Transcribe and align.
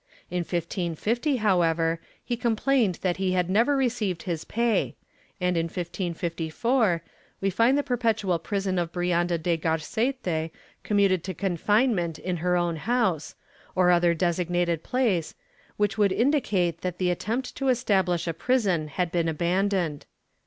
In 0.31 0.39
1550, 0.39 1.35
however, 1.35 1.99
he 2.23 2.35
complained 2.35 2.97
that 3.03 3.17
he 3.17 3.33
had 3.33 3.51
never 3.51 3.77
received 3.77 4.23
his 4.23 4.43
pay 4.43 4.95
and, 5.39 5.55
in 5.55 5.65
1554, 5.65 7.03
we 7.39 7.51
find 7.51 7.77
the 7.77 7.83
perpetual 7.83 8.39
prison 8.39 8.79
of 8.79 8.91
Brianda 8.91 9.37
de 9.37 9.55
Garcete 9.57 10.49
commuted 10.81 11.23
to 11.23 11.35
confinement 11.35 12.17
in 12.17 12.37
her 12.37 12.57
own 12.57 12.77
house, 12.77 13.35
or 13.75 13.91
other 13.91 14.15
designated 14.15 14.81
place, 14.81 15.35
which 15.77 15.99
would 15.99 16.11
indicate 16.11 16.81
that 16.81 16.97
the 16.97 17.11
attempt 17.11 17.55
to 17.57 17.67
establish 17.67 18.27
a 18.27 18.33
prison 18.33 18.87
had 18.87 19.11
been 19.11 19.29
abandoned. 19.29 20.07